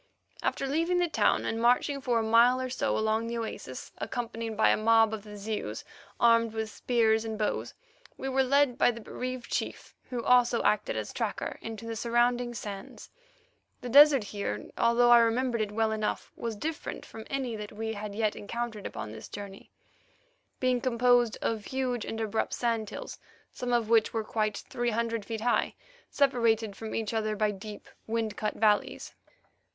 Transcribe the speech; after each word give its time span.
After 0.41 0.65
leaving 0.65 0.97
the 0.97 1.07
town 1.07 1.45
and 1.45 1.61
marching 1.61 2.01
for 2.01 2.17
a 2.17 2.23
mile 2.23 2.59
or 2.59 2.71
so 2.71 2.97
along 2.97 3.27
the 3.27 3.37
oasis, 3.37 3.91
accompanied 3.99 4.57
by 4.57 4.69
a 4.71 4.75
mob 4.75 5.13
of 5.13 5.23
the 5.23 5.37
Zeus 5.37 5.83
armed 6.19 6.53
with 6.53 6.71
spears 6.71 7.23
and 7.23 7.37
bows, 7.37 7.75
we 8.17 8.27
were 8.27 8.41
led 8.41 8.79
by 8.79 8.89
the 8.89 8.99
bereaved 8.99 9.51
chief, 9.51 9.93
who 10.09 10.23
also 10.23 10.63
acted 10.63 10.97
as 10.97 11.13
tracker, 11.13 11.59
out 11.61 11.61
into 11.61 11.85
the 11.85 11.95
surrounding 11.95 12.55
sands. 12.55 13.11
The 13.81 13.89
desert 13.89 14.23
here, 14.23 14.71
although 14.75 15.11
I 15.11 15.19
remembered 15.19 15.61
it 15.61 15.71
well 15.71 15.91
enough, 15.91 16.31
was 16.35 16.55
different 16.55 17.05
from 17.05 17.27
any 17.29 17.55
that 17.55 17.71
we 17.71 17.93
had 17.93 18.15
yet 18.15 18.35
encountered 18.35 18.87
upon 18.87 19.11
this 19.11 19.27
journey, 19.27 19.69
being 20.59 20.81
composed 20.81 21.37
of 21.43 21.65
huge 21.65 22.05
and 22.05 22.19
abrupt 22.19 22.53
sand 22.55 22.89
hills, 22.89 23.19
some 23.51 23.71
of 23.71 23.87
which 23.87 24.13
were 24.13 24.23
quite 24.23 24.57
three 24.67 24.89
hundred 24.89 25.25
feet 25.25 25.41
high, 25.41 25.75
separated 26.09 26.75
from 26.75 26.95
each 26.95 27.13
other 27.13 27.35
by 27.35 27.51
deep, 27.51 27.87
wind 28.07 28.35
cut 28.35 28.55
valleys. 28.55 29.13